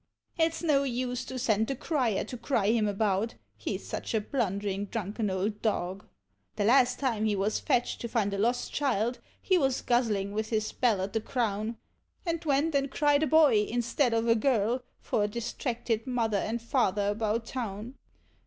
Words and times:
—It's 0.45 0.63
no 0.63 0.81
use 0.81 1.23
to 1.25 1.37
send 1.37 1.67
the 1.67 1.75
Crier 1.75 2.23
to 2.23 2.35
cry 2.35 2.71
him 2.71 2.87
about, 2.87 3.35
he 3.55 3.77
's 3.77 3.85
such 3.87 4.15
a 4.15 4.19
blunderiu' 4.21 4.89
drunken 4.89 5.29
old 5.29 5.61
dog; 5.61 6.07
The 6.55 6.65
last 6.65 6.97
time 6.97 7.25
he 7.25 7.35
was 7.35 7.59
fetched 7.59 8.01
to 8.01 8.09
nnd 8.09 8.33
a 8.33 8.39
lost 8.39 8.73
child 8.73 9.19
he 9.39 9.59
was 9.59 9.83
guzzling 9.83 10.31
with 10.31 10.49
his 10.49 10.71
bell 10.71 11.01
at 11.01 11.13
the 11.13 11.21
Crown, 11.21 11.77
And 12.25 12.43
went 12.43 12.73
and 12.73 12.89
cried 12.89 13.21
a 13.21 13.27
boy 13.27 13.61
instead 13.69 14.15
of 14.15 14.27
a 14.27 14.33
girl, 14.33 14.81
for 15.01 15.23
a 15.25 15.27
distracted 15.27 16.07
Mother 16.07 16.37
and 16.39 16.59
Father 16.63 17.07
about 17.09 17.45
Town. 17.45 17.93